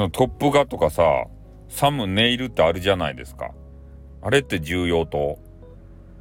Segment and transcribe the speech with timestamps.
[0.00, 1.26] のトップ画とかさ
[1.68, 3.52] サムネイルってあるじゃないですか。
[4.22, 5.38] あれって重要と？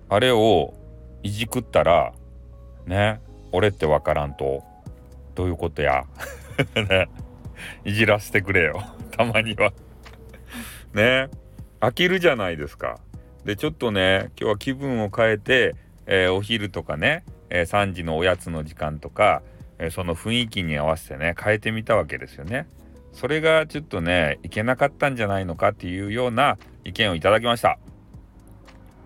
[0.09, 0.73] あれを
[1.23, 2.13] いじくったら
[2.85, 3.19] ね
[3.51, 4.63] 俺ってわからんと？
[5.33, 6.05] どういうことや？
[6.75, 7.09] ね。
[7.83, 8.83] いじらせてくれよ。
[9.11, 9.73] たまには。
[10.93, 11.29] ね。
[11.79, 12.99] 飽きるじゃないですか。
[13.45, 15.75] でちょっとね今日は気分を変えて、
[16.05, 19.41] えー、お昼とかね、えー、3時のおやつの時間とか、
[19.77, 22.67] えー、その雰囲気に合わせてね変えてみたわけですよね。
[23.13, 27.79] それがちょっとねいけなかったんじゃないのかっていうような意見をいただきました。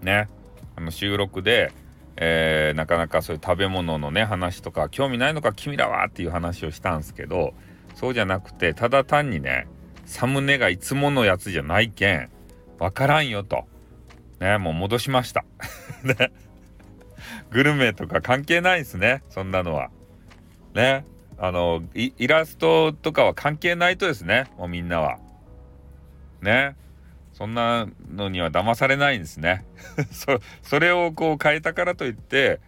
[0.02, 0.28] ね。
[0.76, 1.72] あの収録で、
[2.16, 7.54] えー、なかなかそういう食べ物のね話とか興味ないのか君らはっていう話をしたんですけど
[7.96, 9.68] そうじゃなくてただ単にね
[10.06, 12.30] サムネがいつものやつじゃないけん
[12.80, 13.66] わからんよと。
[14.40, 15.46] ねもう戻しました。
[17.52, 19.90] グルメとか関係ないですねそんなのは。
[20.74, 21.06] ね。
[21.38, 24.46] あのイラストとかは関係ないとですね。
[24.58, 25.18] もうみんなは。
[26.42, 26.76] ね。
[27.34, 29.66] そんなのには騙されないんですね。
[30.12, 32.60] そそれをこう変えたからといって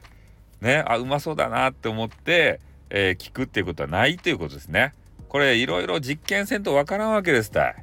[0.59, 0.84] ね。
[0.88, 4.94] あうまそうだなって思って、えー、聞くっていうことはないということですね。
[5.30, 7.76] これいろいろ実験せんとわからんわけですたい。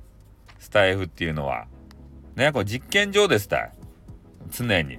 [0.58, 1.66] スタイフっていうのは。
[2.34, 2.50] ね。
[2.52, 3.72] これ実験場ですたい。
[4.50, 4.98] 常に。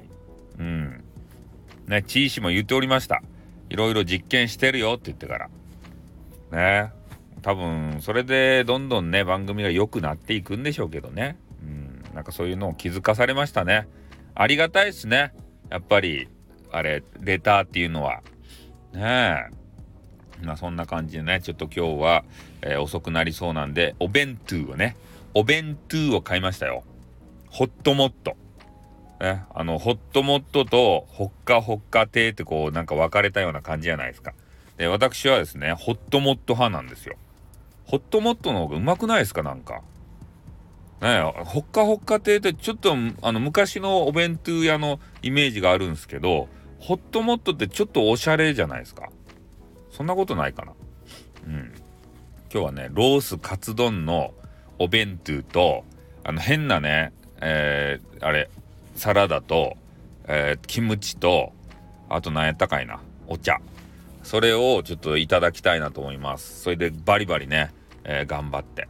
[0.58, 1.04] うん。
[1.88, 2.04] ね。
[2.04, 3.22] チー氏も言っておりました。
[3.70, 5.50] いろいろ実験してるよって言ってから。
[6.54, 6.92] ね。
[7.42, 11.38] 多分それでどんどんね番組が良くなっていくんでしょうけどね。
[11.62, 13.88] うんなんかそういうのを気づかされましたね。
[14.36, 15.34] ありがたいですね。
[15.70, 16.30] やっぱり
[16.72, 18.22] あれレターっていうのは。
[18.94, 19.50] ね
[20.42, 20.46] え。
[20.46, 22.24] まあそんな感じでねちょっと今日は、
[22.62, 24.96] えー、遅くなりそうなんでお弁当をね。
[25.34, 26.84] お弁当を買いましたよ。
[27.50, 28.38] ホットモット。
[29.20, 34.34] ねあのホットモットとホッカホッカ亭ってこうなんか分かれたような感じじゃないですか。
[34.78, 37.16] で私はですねホットモット派なんですよ。
[37.86, 39.82] ホットモットの方がうまくないですかなんか。
[41.02, 46.48] ねほっかほっか亭ってちょっとあの昔のお弁当屋のイメージがあるんですけど
[46.80, 49.10] ホットモットってちょっとおしゃれじゃないですか。
[49.92, 50.74] そんなことないかな。
[51.46, 51.74] うん。
[52.52, 54.34] 今日はねロースカツ丼の
[54.80, 55.84] お弁当と
[56.24, 57.14] あの変なね
[57.46, 58.50] えー、あれ
[58.96, 59.76] サラダと、
[60.28, 61.52] えー、キムチと
[62.08, 63.60] あと何やったかいなお茶。
[64.24, 66.62] それをちょっといただきたいなと思います。
[66.62, 67.74] それでバリバリね、
[68.04, 68.88] えー、頑張って。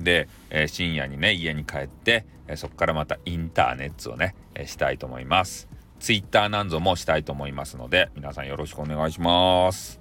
[0.00, 5.68] で、えー、深夜にね家に帰って、えー、そこからまたインターネットをね、えしたいと思います。
[6.00, 10.00] ツイッターなんぞもしたいと思いますので皆さんよろしくお願いします。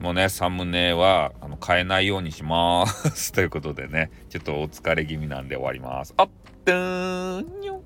[0.00, 3.32] もうねサムネはあの変えないようにします。
[3.34, 6.14] ということでねちょっとお疲れ気味なんで終わります。
[6.16, 6.28] あっ
[6.66, 7.85] Tânio.